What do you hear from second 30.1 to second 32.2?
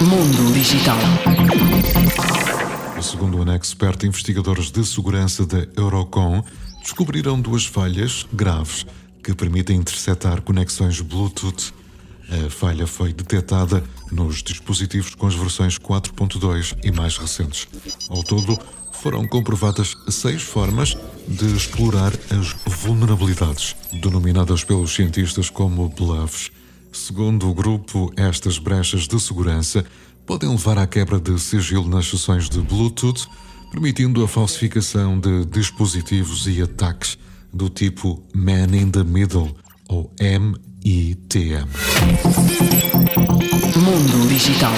podem levar à quebra de sigilo nas